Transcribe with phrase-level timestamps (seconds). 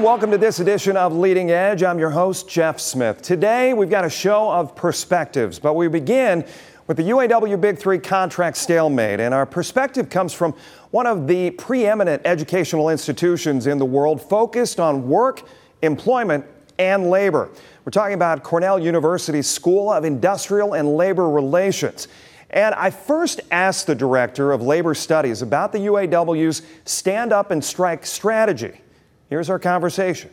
[0.00, 1.82] and welcome to this edition of Leading Edge.
[1.82, 3.20] I'm your host, Jeff Smith.
[3.20, 6.42] Today, we've got a show of perspectives, but we begin
[6.86, 9.20] with the UAW Big Three contract stalemate.
[9.20, 10.54] And our perspective comes from
[10.90, 15.42] one of the preeminent educational institutions in the world focused on work,
[15.82, 16.46] employment,
[16.78, 17.50] and labor.
[17.84, 22.08] We're talking about Cornell University's School of Industrial and Labor Relations.
[22.48, 27.62] And I first asked the director of labor studies about the UAW's stand up and
[27.62, 28.80] strike strategy.
[29.30, 30.30] Here's our conversation.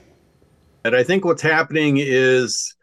[0.84, 2.76] And I think what's happening is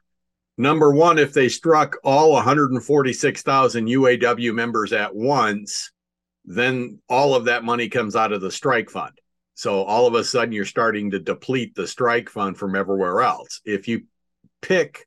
[0.57, 5.91] number one, if they struck all 146,000 UAW members at once,
[6.45, 9.13] then all of that money comes out of the strike fund.
[9.55, 13.61] So all of a sudden, you're starting to deplete the strike fund from everywhere else.
[13.65, 14.03] If you
[14.63, 15.07] pick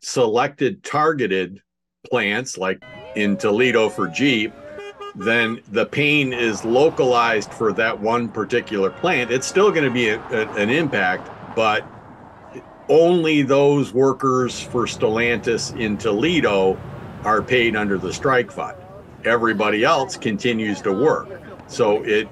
[0.00, 1.60] selected targeted
[2.08, 2.82] plants, like
[3.14, 4.52] in Toledo for Jeep,
[5.14, 9.30] then the pain is localized for that one particular plant.
[9.30, 11.84] It's still going to be a, a, an impact, but
[12.88, 16.78] only those workers for Stellantis in Toledo
[17.24, 18.76] are paid under the strike fund.
[19.24, 21.28] Everybody else continues to work.
[21.68, 22.28] So it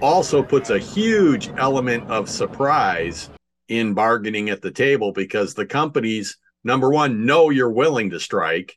[0.00, 3.30] also puts a huge element of surprise
[3.68, 8.76] in bargaining at the table because the companies, number one, know you're willing to strike.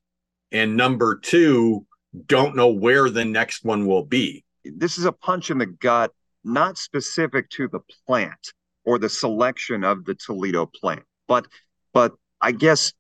[0.52, 1.86] And number two,
[2.26, 4.44] don't know where the next one will be.
[4.64, 6.12] This is a punch in the gut,
[6.44, 8.54] not specific to the plant
[8.84, 11.48] or the selection of the Toledo plant, but
[11.94, 12.94] but I guess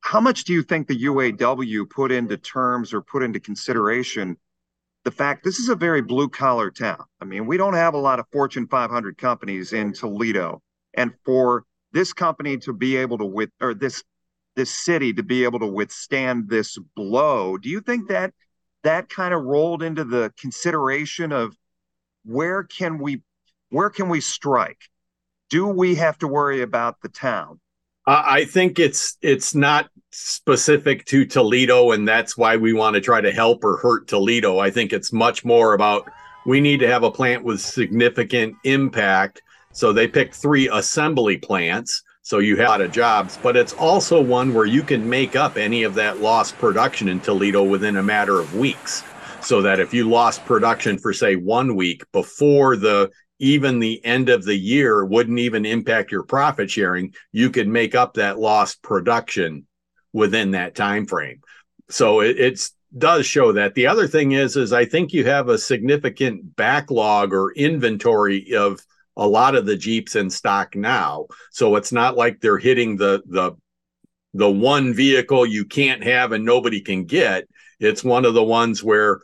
[0.00, 4.36] how much do you think the UAW put into terms or put into consideration
[5.04, 7.04] the fact this is a very blue collar town?
[7.20, 10.62] I mean, we don't have a lot of Fortune 500 companies in Toledo,
[10.94, 14.02] and for this company to be able to with or this
[14.56, 17.56] this city to be able to withstand this blow.
[17.58, 18.32] Do you think that
[18.82, 21.56] that kind of rolled into the consideration of
[22.24, 23.22] where can we
[23.70, 24.80] where can we strike?
[25.50, 27.60] Do we have to worry about the town?
[28.08, 33.20] I think it's it's not specific to Toledo, and that's why we want to try
[33.20, 34.58] to help or hurt Toledo.
[34.58, 36.08] I think it's much more about
[36.46, 39.42] we need to have a plant with significant impact.
[39.72, 43.72] So they picked three assembly plants so you have a lot of jobs, but it's
[43.74, 47.98] also one where you can make up any of that lost production in Toledo within
[47.98, 49.04] a matter of weeks.
[49.42, 54.28] So that if you lost production for say one week before the even the end
[54.28, 58.82] of the year wouldn't even impact your profit sharing, you could make up that lost
[58.82, 59.64] production
[60.12, 61.42] within that time frame.
[61.90, 63.74] So it it's does show that.
[63.74, 68.80] The other thing is is I think you have a significant backlog or inventory of
[69.16, 71.26] a lot of the Jeeps in stock now.
[71.50, 73.52] So it's not like they're hitting the the
[74.34, 77.48] the one vehicle you can't have and nobody can get.
[77.80, 79.20] It's one of the ones where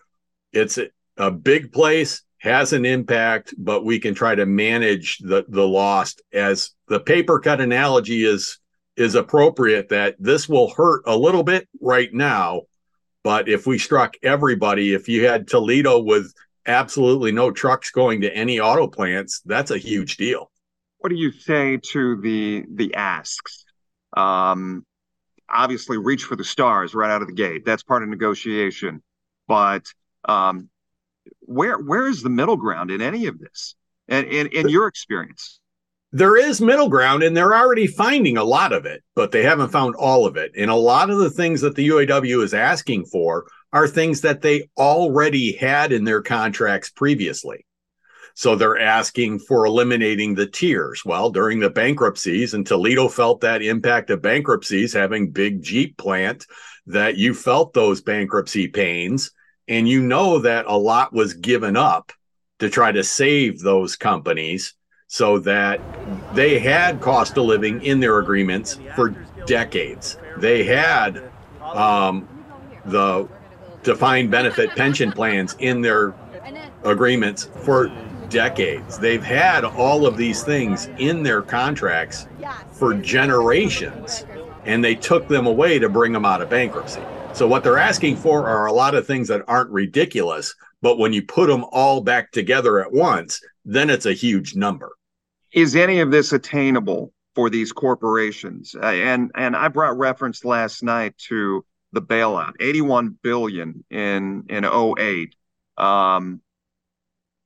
[0.52, 0.78] it's
[1.16, 6.22] a big place, has an impact, but we can try to manage the the lost
[6.32, 8.58] as the paper cut analogy is
[8.96, 12.62] is appropriate that this will hurt a little bit right now.
[13.24, 16.32] But if we struck everybody, if you had Toledo with
[16.66, 20.50] absolutely no trucks going to any auto plants, that's a huge deal.
[20.98, 23.64] What do you say to the the asks?
[24.16, 24.86] Um,
[25.48, 27.64] obviously, reach for the stars right out of the gate.
[27.64, 29.02] That's part of negotiation.
[29.48, 29.84] But
[30.24, 30.68] um,
[31.40, 33.74] where where is the middle ground in any of this?
[34.08, 35.60] And in, in your experience,
[36.12, 39.70] there is middle ground, and they're already finding a lot of it, but they haven't
[39.70, 40.52] found all of it.
[40.56, 44.42] And a lot of the things that the UAW is asking for are things that
[44.42, 47.64] they already had in their contracts previously.
[48.34, 51.04] So they're asking for eliminating the tiers.
[51.04, 56.46] Well, during the bankruptcies, and Toledo felt that impact of bankruptcies, having big Jeep plant,
[56.86, 59.32] that you felt those bankruptcy pains.
[59.68, 62.12] And you know that a lot was given up
[62.58, 64.74] to try to save those companies
[65.08, 65.80] so that
[66.34, 69.10] they had cost of living in their agreements for
[69.46, 70.16] decades.
[70.38, 71.30] They had
[71.60, 72.26] um,
[72.86, 73.28] the
[73.82, 76.14] defined benefit pension plans in their
[76.84, 77.90] agreements for
[78.28, 78.98] decades.
[78.98, 82.26] They've had all of these things in their contracts
[82.70, 84.26] for generations,
[84.64, 87.02] and they took them away to bring them out of bankruptcy.
[87.34, 91.12] So, what they're asking for are a lot of things that aren't ridiculous, but when
[91.12, 94.92] you put them all back together at once, then it's a huge number.
[95.52, 98.74] Is any of this attainable for these corporations?
[98.74, 104.64] Uh, and and I brought reference last night to the bailout, 81 billion in in
[104.64, 105.34] 08.
[105.76, 106.40] Um,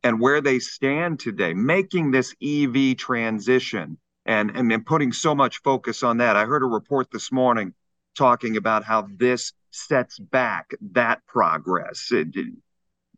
[0.03, 5.63] and where they stand today, making this EV transition and, and and putting so much
[5.63, 6.37] focus on that.
[6.37, 7.75] I heard a report this morning
[8.17, 12.09] talking about how this sets back that progress.
[12.11, 12.29] It,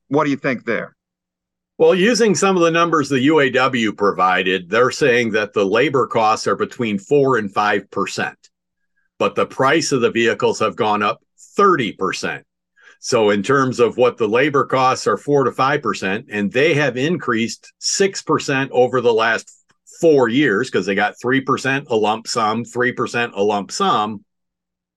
[0.09, 0.97] what do you think there?
[1.79, 6.47] Well, using some of the numbers the UAW provided, they're saying that the labor costs
[6.49, 8.35] are between 4 and 5%,
[9.19, 11.23] but the price of the vehicles have gone up
[11.59, 12.43] 30%.
[13.01, 16.97] So, in terms of what the labor costs are 4 to 5%, and they have
[16.97, 19.53] increased 6% over the last
[20.01, 24.25] four years because they got 3% a lump sum, 3% a lump sum,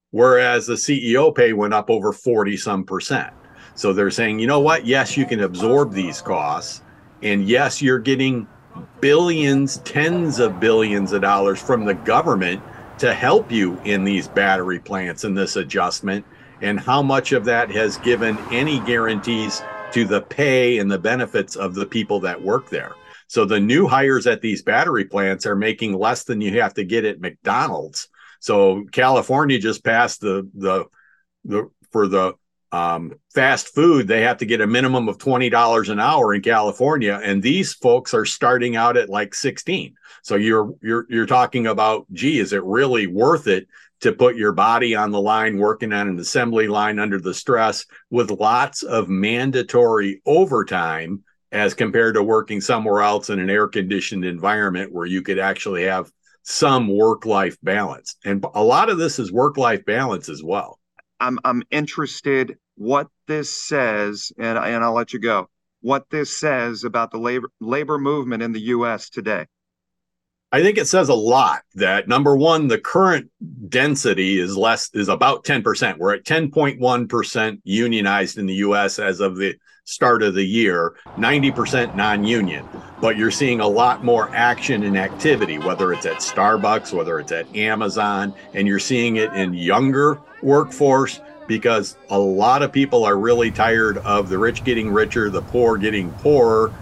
[0.10, 3.34] whereas the CEO pay went up over 40 some percent.
[3.76, 4.86] So they're saying, you know what?
[4.86, 6.84] Yes, you can absorb these costs.
[7.22, 8.48] And yes, you're getting
[9.00, 12.62] billions, tens of billions of dollars from the government
[13.02, 16.24] to help you in these battery plants and this adjustment.
[16.62, 19.64] And how much of that has given any guarantees
[19.94, 22.94] to the pay and the benefits of the people that work there?
[23.26, 26.84] So the new hires at these battery plants are making less than you have to
[26.84, 28.08] get at McDonald's.
[28.40, 30.86] So California just passed the the
[31.44, 32.34] the for the
[32.72, 37.20] um, fast food, they have to get a minimum of $20 an hour in California.
[37.22, 39.96] And these folks are starting out at like 16.
[40.24, 43.68] So you're, you're, you're talking about, gee, is it really worth it
[44.02, 47.86] to put your body on the line, working on an assembly line under the stress
[48.10, 54.26] with lots of mandatory overtime as compared to working somewhere else in an air conditioned
[54.26, 56.12] environment where you could actually have
[56.44, 58.16] some work life balance.
[58.26, 60.80] And a lot of this is work life balance as well.
[61.22, 65.50] I'm I'm interested what this says, and and I'll let you go.
[65.82, 69.10] What this says about the labor labor movement in the U.S.
[69.10, 69.46] today.
[70.52, 73.32] I think it says a lot that number one, the current
[73.70, 75.98] density is less is about 10%.
[75.98, 81.96] We're at 10.1% unionized in the US as of the start of the year, 90%
[81.96, 82.66] non-union.
[83.00, 87.32] But you're seeing a lot more action and activity, whether it's at Starbucks, whether it's
[87.32, 93.18] at Amazon, and you're seeing it in younger workforce because a lot of people are
[93.18, 96.74] really tired of the rich getting richer, the poor getting poorer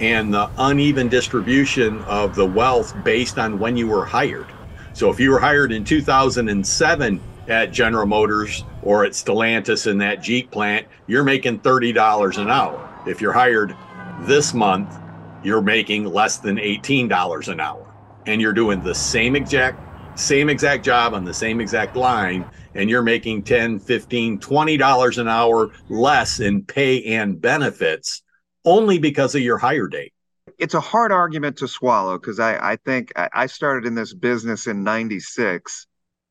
[0.00, 4.46] and the uneven distribution of the wealth based on when you were hired.
[4.92, 10.22] So if you were hired in 2007 at General Motors or at Stellantis in that
[10.22, 13.02] Jeep plant, you're making $30 an hour.
[13.06, 13.76] If you're hired
[14.22, 14.98] this month,
[15.44, 17.86] you're making less than $18 an hour.
[18.26, 19.84] And you're doing the same exact
[20.18, 25.18] same exact job on the same exact line and you're making 10, 15, 20 dollars
[25.18, 28.22] an hour less in pay and benefits
[28.64, 30.14] only because of your hire date.
[30.58, 34.66] It's a hard argument to swallow because I, I think I started in this business
[34.66, 35.86] in 96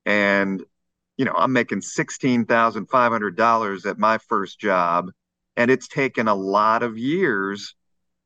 [0.07, 0.65] and
[1.17, 5.11] you know I'm making $16,500 at my first job
[5.55, 7.73] and it's taken a lot of years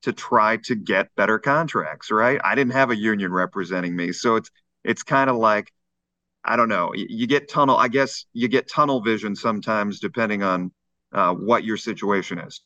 [0.03, 2.39] to try to get better contracts, right?
[2.43, 4.11] I didn't have a union representing me.
[4.11, 4.49] So it's
[4.83, 5.71] it's kind of like
[6.43, 6.91] I don't know.
[6.95, 7.77] You get tunnel.
[7.77, 10.71] I guess you get tunnel vision sometimes, depending on
[11.13, 12.61] uh, what your situation is.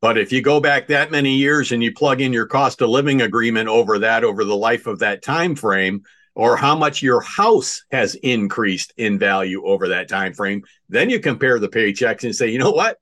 [0.00, 2.88] But if you go back that many years and you plug in your cost of
[2.88, 6.02] living agreement over that over the life of that time frame,
[6.34, 11.20] or how much your house has increased in value over that time frame, then you
[11.20, 12.98] compare the paychecks and say, you know what,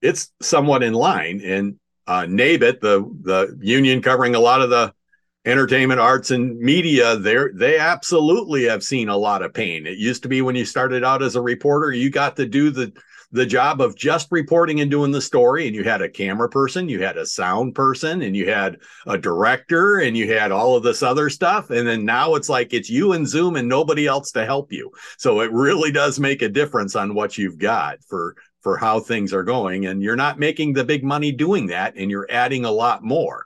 [0.00, 1.40] it's somewhat in line.
[1.42, 4.94] And uh, NABET, the the union covering a lot of the
[5.44, 9.86] entertainment, arts, and media, they they absolutely have seen a lot of pain.
[9.86, 12.70] It used to be when you started out as a reporter, you got to do
[12.70, 12.92] the
[13.32, 16.88] the job of just reporting and doing the story and you had a camera person
[16.88, 20.82] you had a sound person and you had a director and you had all of
[20.82, 24.30] this other stuff and then now it's like it's you and zoom and nobody else
[24.32, 24.90] to help you.
[25.18, 29.32] So it really does make a difference on what you've got for for how things
[29.32, 32.70] are going and you're not making the big money doing that and you're adding a
[32.70, 33.45] lot more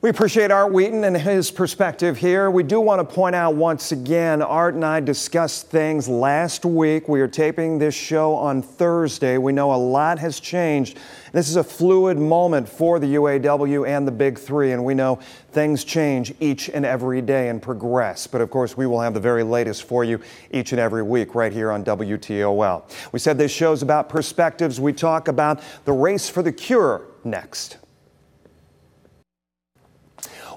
[0.00, 2.52] we appreciate Art Wheaton and his perspective here.
[2.52, 7.08] We do want to point out once again, Art and I discussed things last week.
[7.08, 9.38] We are taping this show on Thursday.
[9.38, 10.98] We know a lot has changed.
[11.32, 15.18] This is a fluid moment for the UAW and the Big Three, and we know
[15.50, 18.28] things change each and every day and progress.
[18.28, 20.20] But of course, we will have the very latest for you
[20.52, 22.84] each and every week right here on WTOL.
[23.10, 24.78] We said this show's about perspectives.
[24.78, 27.78] We talk about the race for the cure next.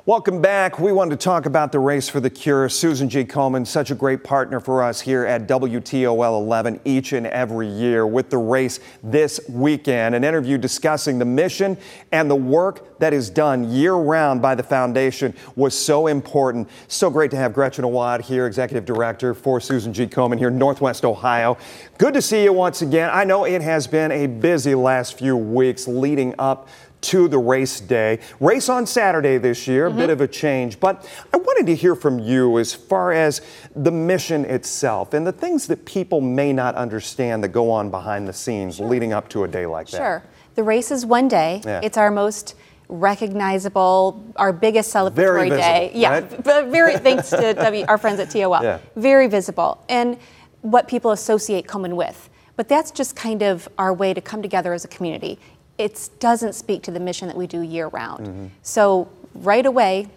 [0.07, 0.79] Welcome back.
[0.79, 2.67] We wanted to talk about the race for the cure.
[2.69, 3.23] Susan G.
[3.23, 8.07] Komen, such a great partner for us here at WTOL 11 each and every year
[8.07, 10.15] with the race this weekend.
[10.15, 11.77] An interview discussing the mission
[12.11, 16.67] and the work that is done year round by the foundation was so important.
[16.87, 20.07] So great to have Gretchen Awad here, Executive Director for Susan G.
[20.07, 21.59] Komen here in Northwest Ohio.
[21.99, 23.11] Good to see you once again.
[23.13, 26.69] I know it has been a busy last few weeks leading up
[27.01, 28.19] to the race day.
[28.39, 29.97] Race on Saturday this year, mm-hmm.
[29.97, 33.41] a bit of a change, but I wanted to hear from you as far as
[33.75, 38.27] the mission itself and the things that people may not understand that go on behind
[38.27, 38.87] the scenes sure.
[38.87, 39.97] leading up to a day like that.
[39.97, 40.23] Sure.
[40.55, 41.61] The race is one day.
[41.65, 41.81] Yeah.
[41.83, 42.55] It's our most
[42.91, 45.91] recognizable, our biggest celebratory Very visible, day.
[45.95, 46.43] Yeah, right?
[46.43, 48.61] but very thanks to w, our friends at TOL.
[48.61, 48.79] Yeah.
[48.95, 50.17] Very visible and
[50.61, 52.29] what people associate Komen with.
[52.57, 55.39] But that's just kind of our way to come together as a community.
[55.77, 58.27] It doesn't speak to the mission that we do year round.
[58.27, 58.47] Mm-hmm.
[58.61, 60.07] So right away,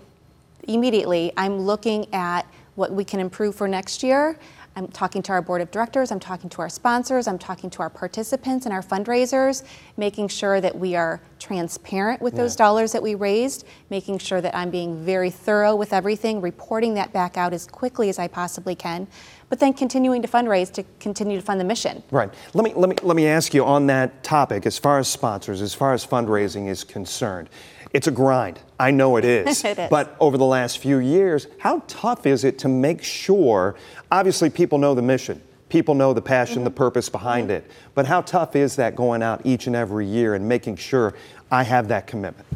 [0.64, 4.36] immediately, I'm looking at what we can improve for next year.
[4.76, 7.82] I'm talking to our board of directors, I'm talking to our sponsors, I'm talking to
[7.82, 9.62] our participants and our fundraisers,
[9.96, 14.54] making sure that we are transparent with those dollars that we raised, making sure that
[14.56, 18.74] I'm being very thorough with everything, reporting that back out as quickly as I possibly
[18.74, 19.06] can,
[19.48, 22.02] but then continuing to fundraise to continue to fund the mission.
[22.10, 22.32] Right.
[22.54, 24.66] Let me let me let me ask you on that topic.
[24.66, 27.48] As far as sponsors, as far as fundraising is concerned,
[27.92, 28.58] it's a grind.
[28.80, 29.64] I know it is.
[29.64, 29.90] It is.
[29.90, 33.76] But over the last few years, how tough is it to make sure?
[34.10, 35.40] Obviously, people know the mission.
[35.68, 36.64] People know the passion, Mm-hmm.
[36.64, 37.68] the purpose behind it.
[37.94, 41.14] But how tough is that going out each and every year and making sure
[41.50, 42.46] I have that commitment?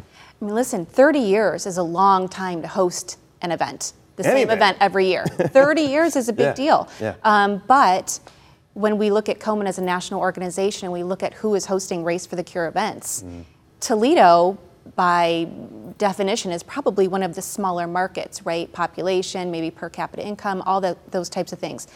[0.41, 4.49] I mean, listen, 30 years is a long time to host an event, the same
[4.49, 4.77] event.
[4.79, 5.25] every year.
[5.27, 6.89] 30 years is a big Yeah, deal.
[7.01, 7.15] yeah.
[7.23, 8.19] Um, but
[8.73, 11.65] when we look at Komen as a national organization and we look at who is
[11.65, 13.41] hosting Race for the Cure events, Mm-hmm.
[13.79, 14.57] Toledo,
[14.97, 15.47] by
[15.97, 18.71] definition, is probably one of the smaller markets, right?
[18.73, 21.87] Population, maybe per capita income, all the, those types of things.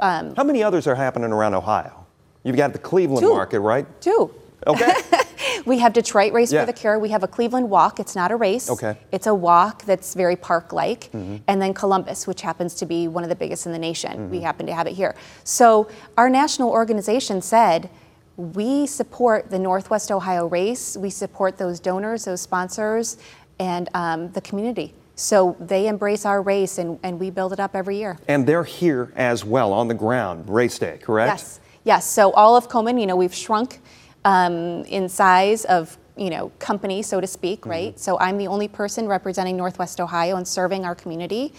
[0.00, 2.06] Um, How many others are happening around Ohio?
[2.42, 3.34] You've got the Cleveland Two.
[3.34, 3.86] market, right?
[4.00, 4.32] two.
[4.66, 4.92] Okay.
[5.66, 6.60] We have Detroit Race Yeah.
[6.62, 6.98] for the Cure.
[6.98, 7.98] We have a Cleveland Walk.
[8.00, 8.70] It's not a race.
[8.70, 8.88] Okay.
[8.88, 9.08] Mm-hmm.
[9.12, 11.10] It's a walk that's very park-like.
[11.12, 14.30] And then Columbus, which happens to be one of the biggest in the nation.
[14.30, 15.14] We happen to have it here.
[15.44, 17.90] So our national organization said,
[18.36, 20.96] we support the Northwest Ohio race.
[20.96, 23.16] We support those donors, those sponsors,
[23.58, 24.92] and um, the community.
[25.14, 28.18] So they embrace our race, and, and we build it up every year.
[28.28, 31.30] and they're here as well on the ground, race day, correct?
[31.32, 32.10] Yes, yes.
[32.10, 33.80] So all of Komen, you know, we've shrunk
[34.26, 37.70] um, in size of, you know, company, so to speak, Mm-hmm.
[37.70, 38.00] right?
[38.00, 41.52] So I'm the only person representing Northwest Ohio and serving our community,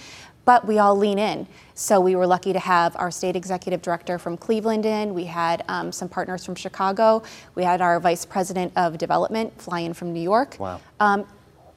[0.46, 1.48] but we all lean in.
[1.76, 5.14] So we were lucky to have our state executive director from Cleveland in.
[5.14, 7.24] We had um, some partners from Chicago.
[7.56, 10.58] We had our vice president of development fly in from New York.
[10.60, 10.80] Wow.
[11.00, 11.26] Um,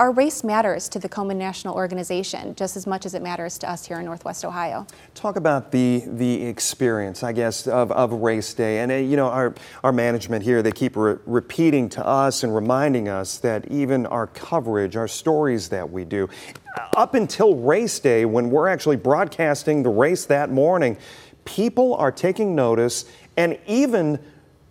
[0.00, 3.70] our race matters to the Komen National Organization just as much as it matters to
[3.70, 4.86] us here in Northwest Ohio.
[5.14, 9.26] Talk about the the experience, I guess, of, of race day, and uh, you know
[9.26, 9.54] our
[9.84, 10.62] our management here.
[10.62, 15.68] They keep re- repeating to us and reminding us that even our coverage, our stories
[15.68, 16.30] that we do,
[16.96, 20.96] up until race day, when we're actually broadcasting the race that morning,
[21.44, 23.04] people are taking notice
[23.36, 24.18] and even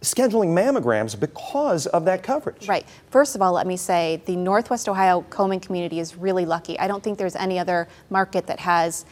[0.01, 2.67] scheduling mammograms because of that coverage.
[2.67, 2.85] Right.
[3.09, 6.79] First of all, let me say the Northwest Ohio Komen community is really lucky.
[6.79, 9.05] I don't think there's any other market that has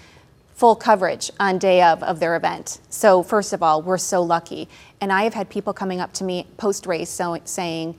[0.56, 2.80] full coverage on day of of their event.
[2.90, 4.68] So first of all, we're so lucky.
[5.02, 7.96] And I have had people coming up to me post race so, saying,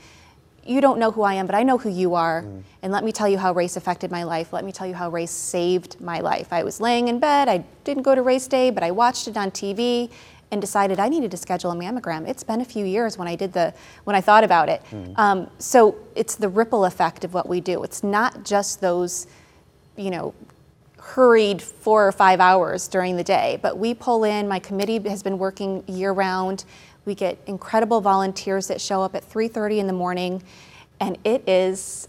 [0.65, 2.63] "You don't know who I am, but I know who you are, mm.
[2.83, 4.53] and let me tell you how race affected my life.
[4.53, 6.53] Let me tell you how race saved my life.
[6.53, 7.49] I was laying in bed.
[7.49, 10.11] I didn't go to race day, but I watched it on TV."
[10.51, 12.27] And decided I needed to schedule a mammogram.
[12.27, 13.75] It's been a few years when I did the
[14.05, 14.81] when I thought about it.
[15.17, 17.83] Um, so it's the ripple effect of what we do.
[17.83, 19.27] It's not just those,
[19.97, 20.33] you know,
[20.99, 24.49] hurried four or five hours during the day, but we pull in.
[24.49, 26.65] My committee has been working year round.
[27.05, 30.43] We get incredible volunteers that show up at 3:30 in the morning,
[30.99, 32.09] and it is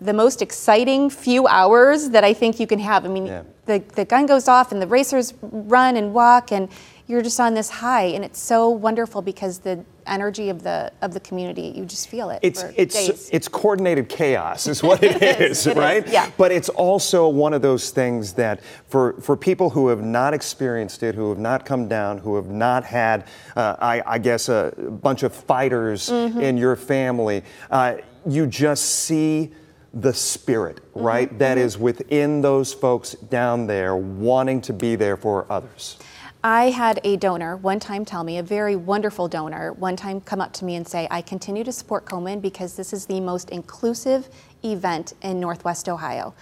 [0.00, 3.04] the most exciting few hours that I think you can have.
[3.04, 3.42] I mean, Yeah.
[3.66, 6.70] the, the gun goes off and the racers run and walk and
[7.10, 11.12] you're just on this high and it's so wonderful because the energy of the of
[11.12, 13.28] the community, you just feel it It's it's days.
[13.32, 16.06] it's coordinated chaos is what it It is, is, it is, right?
[16.08, 16.30] yeah.
[16.38, 21.02] But it's also one of those things that for for people who have not experienced
[21.02, 23.24] it, who have not come down, who have not had,
[23.56, 26.40] uh, I, I guess, a bunch of fighters Mm-hmm.
[26.40, 29.50] in your family, uh, you just see
[29.92, 31.38] the spirit, Mm-hmm, right?
[31.38, 35.98] That is within those folks down there wanting to be there for others.
[36.42, 40.40] I had a donor one time tell me, a very wonderful donor, one time come
[40.40, 43.50] up to me and say, I continue to support Komen because this is the most
[43.50, 44.26] inclusive
[44.64, 46.32] event in Northwest Ohio.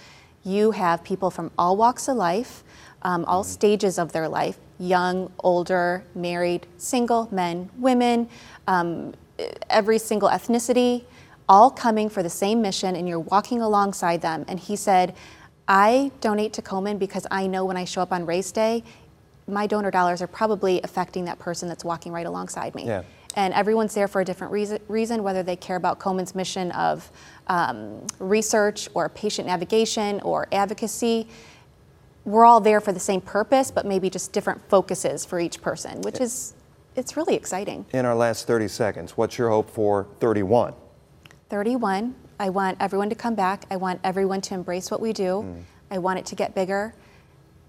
[0.45, 2.63] You have people from all walks of life,
[3.01, 8.29] um, all stages of their life young, older, married, single, men, women,
[8.67, 9.13] um,
[9.69, 11.03] every single ethnicity,
[11.49, 14.45] all coming for the same mission, and you're walking alongside them.
[14.47, 15.13] And he said,
[15.67, 18.85] I donate to Komen because I know when I show up on race day,
[19.49, 22.85] my donor dollars are probably affecting that person that's walking right alongside me.
[22.85, 23.03] Yeah.
[23.35, 27.11] And everyone's there for a different reason, reason whether they care about Komen's mission of
[27.47, 31.27] um, research or patient navigation or advocacy.
[32.25, 36.01] We're all there for the same purpose, but maybe just different focuses for each person,
[36.01, 36.53] which is
[36.95, 37.85] it's really exciting.
[37.93, 40.73] In our last 30 seconds, what's your hope for 31?
[41.49, 43.65] 31, I want everyone to come back.
[43.71, 45.43] I want everyone to embrace what we do.
[45.45, 45.63] Mm.
[45.91, 46.93] I want it to get bigger,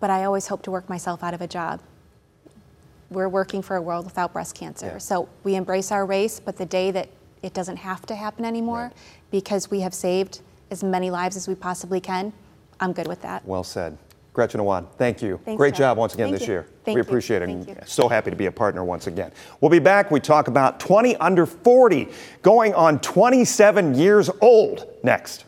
[0.01, 1.81] but I always hope to work myself out of a job.
[3.11, 4.87] We're working for a world without breast cancer.
[4.87, 4.99] Yeah.
[4.99, 7.09] So we embrace our race, but the day that
[7.43, 8.93] it doesn't have to happen anymore Right.
[9.31, 10.41] because we have saved
[10.71, 12.33] as many lives as we possibly can,
[12.79, 13.45] I'm good with that.
[13.47, 13.97] Well said.
[14.33, 15.41] Gretchen Awad, thank you.
[15.45, 15.79] Thanks, Great Jeff.
[15.79, 16.55] job once again Thank this you.
[16.55, 16.67] year.
[16.85, 17.07] Thank we you.
[17.07, 17.51] appreciate it.
[17.51, 17.77] You.
[17.85, 19.33] So happy to be a partner once again.
[19.61, 20.13] We'll be back.
[20.13, 22.09] We talk about 20 under 40
[22.43, 25.47] going on 27 years old next.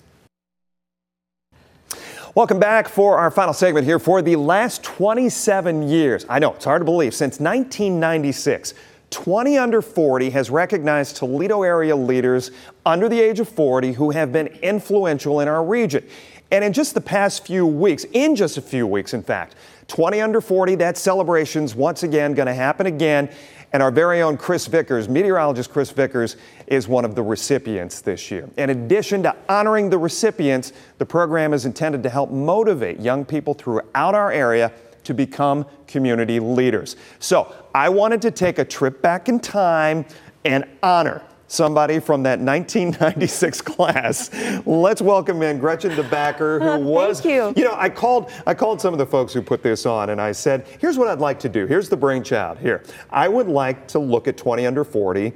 [2.35, 3.99] Welcome back for our final segment here.
[3.99, 8.73] For the last 27 years, I know it's hard to believe, since 1996,
[9.11, 12.51] 20 under 40 has recognized Toledo area leaders
[12.87, 16.09] under the age of 40 who have been influential in our region.
[16.51, 19.55] And in just the past few weeks, in just a few weeks, in fact,
[19.92, 23.28] 20 under 40, that celebration's once again going to happen again.
[23.75, 28.30] And our very own Chris Vickers, meteorologist Chris Vickers, is one of the recipients this
[28.30, 28.49] year.
[28.56, 33.52] In addition to honoring the recipients, the program is intended to help motivate young people
[33.52, 34.72] throughout our area
[35.04, 36.96] to become community leaders.
[37.18, 40.06] So I wanted to take a trip back in time
[40.42, 41.20] and honor
[41.52, 44.30] somebody from that 1996 class.
[44.64, 47.62] Let's welcome in Gretchen DeBacker, who was Thank you.
[47.62, 50.21] you know, I called I called some of the folks who put this on and
[50.21, 51.66] I said, here's what I'd like to do.
[51.66, 52.59] Here's the brainchild.
[52.59, 52.82] Here.
[53.11, 55.32] I would like to look at 20 under 40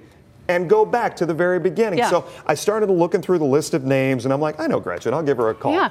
[0.49, 1.99] and go back to the very beginning.
[1.99, 2.08] Yeah.
[2.08, 5.12] So I started looking through the list of names and I'm like, I know Gretchen,
[5.12, 5.75] I'll give her a call.
[5.75, 5.90] Yeah.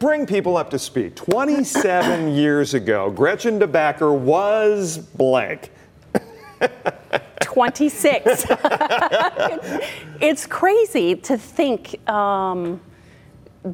[0.00, 1.14] Bring people up to speed.
[1.14, 5.70] 27 years ago, Gretchen DeBacker was blank.
[7.52, 8.46] 26.
[10.20, 12.80] it's crazy to think um,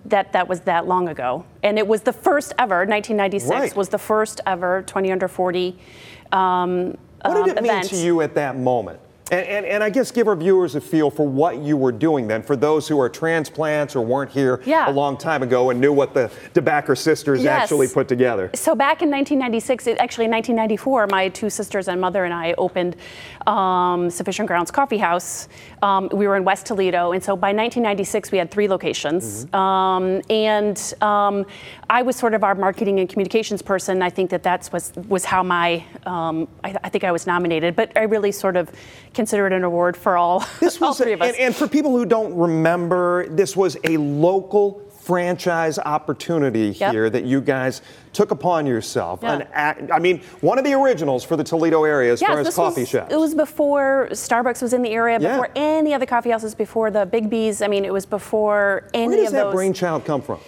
[0.07, 1.45] that that was that long ago.
[1.63, 3.77] And it was the first ever, 1996 Right.
[3.77, 5.79] was the first ever 20 under 40
[6.33, 7.89] um, What did um, it mean event.
[7.91, 9.01] to you at that moment?
[9.31, 12.27] And, and, and I guess give our viewers a feel for what you were doing
[12.29, 14.91] then, for those who are transplants or weren't here Yeah.
[14.91, 17.63] a long time ago and knew what the DeBacker sisters Yes.
[17.63, 18.51] actually put together.
[18.55, 22.55] So back in 1996, it, actually in 1994, my two sisters and mother and I
[22.57, 22.97] opened
[23.47, 25.49] um, Sufficient Grounds Coffee House.
[25.83, 29.53] Um, we were in West Toledo, and so by 1996 we had three locations.
[29.55, 31.45] Um, and um,
[31.91, 34.03] I was sort of our marketing and communications person.
[34.03, 37.77] I think that that's was was how my um, I, I think I was nominated,
[37.77, 38.71] but I really sort of
[39.19, 41.29] consider it an award for all This all was, three of us.
[41.29, 46.93] and, and for people who don't remember, this was a local franchise opportunity Yep.
[46.93, 49.21] here that you guys took upon yourself.
[49.23, 49.33] Yeah.
[49.37, 52.39] An act, I mean, one of the originals for the Toledo area as Yes, far
[52.41, 53.13] as this coffee was, shops.
[53.13, 55.31] It was before Starbucks was in the area, Yeah.
[55.33, 57.61] before any other coffee houses, before the Biggby's.
[57.63, 59.17] I mean, it was before any of those.
[59.17, 60.39] Where does that brainchild come from?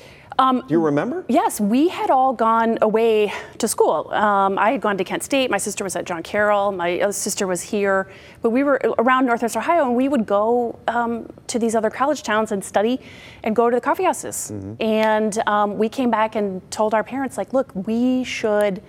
[0.41, 1.25] Do you remember?
[1.29, 4.11] Yes, we had all gone away to school.
[4.13, 5.51] Um, I had gone to Kent State.
[5.51, 6.73] My sister was at John Carroll.
[6.73, 8.09] My other sister was here.
[8.41, 12.23] But we were around Northwest Ohio, and we would go um, to these other college
[12.23, 13.01] towns and study
[13.45, 14.51] and go to the coffee houses.
[14.81, 18.83] And um, we came back and told our parents, like, look, we should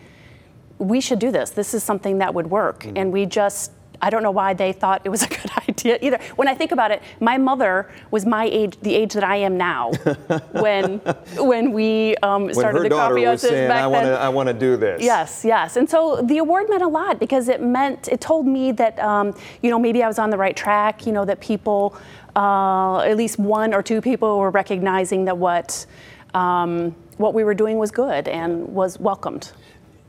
[0.78, 1.52] we should do this.
[1.52, 2.88] This is something that would work.
[2.96, 6.20] And we just, I don't know why they thought it was a good idea either.
[6.36, 9.58] When I think about it, my mother was my age, the age that I am
[9.58, 9.92] now,
[10.52, 11.00] when
[11.38, 14.20] when we um, When started her the coffee was saying, back I want to.
[14.20, 15.02] I want to do this.
[15.02, 15.78] Yes, yes.
[15.78, 19.36] And so the award meant a lot because it meant, it told me that, um,
[19.62, 21.96] you know, maybe I was on the right track, you know, that people,
[22.36, 25.86] uh, at least one or two people were recognizing that what,
[26.34, 29.52] um, what we were doing was good and was welcomed.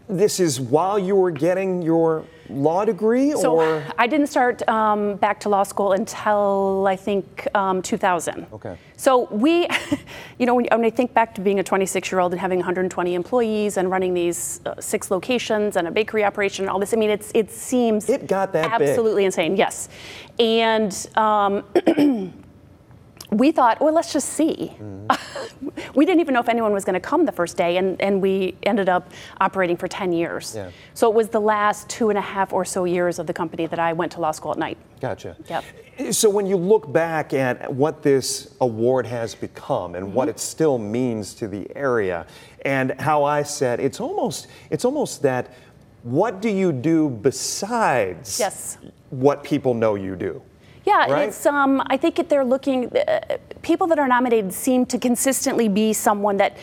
[0.09, 5.17] This is while you were getting your law degree, So or I didn't start um,
[5.17, 8.47] back to law school until I think um, 2000.
[8.53, 8.77] Okay.
[8.97, 9.67] So we,
[10.39, 13.77] you know, when, when I think back to being a 26-year-old and having 120 employees
[13.77, 17.11] and running these uh, six locations and a bakery operation and all this, I mean,
[17.11, 18.89] it's it seems It got that big.
[18.89, 19.57] absolutely insane.
[19.57, 19.89] Yes,
[20.39, 21.09] and.
[21.17, 21.65] Um,
[23.33, 24.73] we thought, well, let's just see.
[24.79, 25.69] Mm-hmm.
[25.95, 28.21] we didn't even know if anyone was going to come the first day, and, and
[28.21, 30.55] we ended up operating for 10 years.
[30.55, 30.71] Yeah.
[30.95, 33.67] So it was the last two and a half or so years of the company
[33.67, 34.77] that I went to law school at night.
[35.01, 35.37] gotcha.
[35.49, 35.65] Yep.
[36.13, 40.15] So when you look back at what this award has become and Mm-hmm.
[40.15, 42.27] what it still means to the area,
[42.65, 45.51] and how I said it's almost it's almost that
[46.03, 48.79] what do you do besides Yes.
[49.11, 50.43] what people know you do?
[50.85, 51.29] Yeah, Right?
[51.29, 51.47] it's.
[51.47, 52.95] Um, I think they're looking.
[52.97, 53.21] Uh,
[53.63, 56.57] people that are nominated seem to consistently be someone that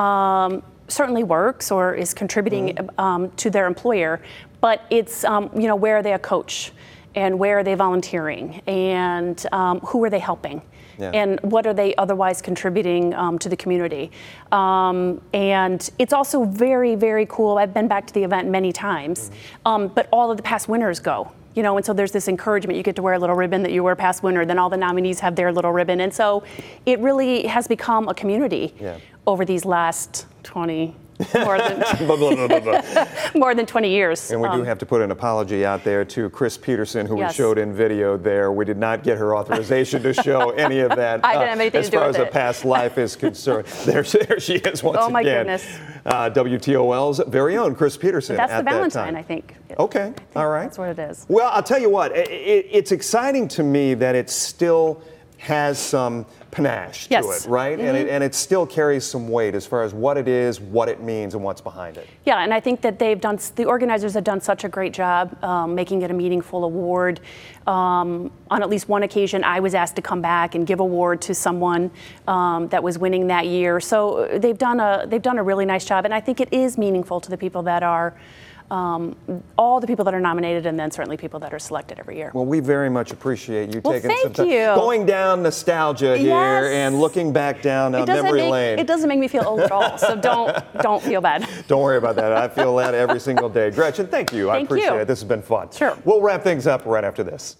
[0.00, 3.00] um, certainly works or is contributing Mm-hmm.
[3.00, 4.20] um, to their employer,
[4.60, 6.72] but it's um, you know where are they a coach,
[7.14, 10.62] and where are they volunteering, and um, who are they helping,
[10.98, 11.10] Yeah.
[11.12, 14.10] and what are they otherwise contributing um, to the community.
[14.52, 17.58] Um, and it's also very, very cool.
[17.58, 19.30] I've been back to the event many times,
[19.66, 21.30] um, but all of the past winners go.
[21.56, 22.76] You know, and so there's this encouragement.
[22.76, 24.44] You get to wear a little ribbon that you were past winner.
[24.44, 26.44] Then all the nominees have their little ribbon, and so
[26.84, 28.98] it really has become a community Yeah.
[29.26, 30.94] over these last 20,
[31.34, 34.30] more than Blah, blah, blah, more than 20 years.
[34.30, 37.18] And we do Um, have to put an apology out there to Chris Peterson, who
[37.18, 37.32] Yes.
[37.32, 38.52] we showed in video there.
[38.52, 41.24] We did not get her authorization to show any of that.
[41.24, 42.32] I didn't have anything as to do far as a it.
[42.32, 43.66] past life is concerned.
[43.84, 45.38] there, there she is once Oh, my again.
[45.46, 45.66] goodness.
[46.04, 48.36] Uh, WTOL's very own Chris Peterson.
[48.36, 49.16] That's at the that Valentine, time.
[49.16, 49.54] I think.
[49.78, 50.62] Okay, all right.
[50.64, 51.26] That's what it is.
[51.28, 52.24] Well, I'll tell you what, i i
[52.70, 55.02] it's exciting to me that it's still
[55.38, 57.24] has some panache Yes.
[57.24, 57.42] Mm-hmm.
[57.42, 57.78] to it, right?
[57.78, 60.88] And, it, and it still carries some weight as far as what it is, what
[60.88, 62.08] it means, and what's behind it.
[62.24, 65.42] Yeah, and I think that they've done, the organizers have done such a great job
[65.44, 67.20] um, making it a meaningful award.
[67.66, 71.20] Um, on at least one occasion, I was asked to come back and give award
[71.22, 71.90] to someone
[72.26, 73.80] um, that was winning that year.
[73.80, 76.52] So uh, they've done a they've done a really nice job, and I think it
[76.52, 78.14] is meaningful to the people that are.
[78.70, 79.14] Um,
[79.56, 82.32] all the people that are nominated, and then certainly people that are selected every year.
[82.34, 84.64] Well, we very much appreciate you Well, taking some time, you.
[84.74, 88.78] going down nostalgia here and looking back down uh, it memory make lane.
[88.78, 89.96] it doesn't make me feel old at all.
[89.98, 91.48] So don't don't feel bad.
[91.68, 92.32] Don't worry about that.
[92.32, 93.70] I feel that every single day.
[93.70, 94.50] Gretchen, thank you.
[94.50, 94.98] I Thank appreciate you.
[95.00, 95.04] it.
[95.06, 95.70] This has been fun.
[95.70, 95.96] Sure.
[96.04, 97.56] We'll wrap things up right after this.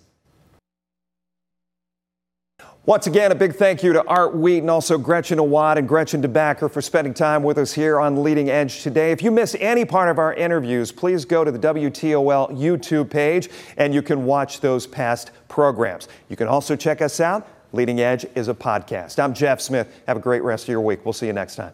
[2.86, 6.22] Once again, a big thank you to Art Wheaton and also Gretchen Awad and Gretchen
[6.22, 9.10] DeBacker for spending time with us here on Leading Edge today.
[9.10, 13.50] If you miss any part of our interviews, please go to the WTOL YouTube page
[13.76, 16.06] and you can watch those past programs.
[16.28, 17.48] You can also check us out.
[17.72, 19.18] Leading Edge is a podcast.
[19.18, 19.92] I'm Jeff Smith.
[20.06, 21.04] Have a great rest of your week.
[21.04, 21.72] We'll see you next time.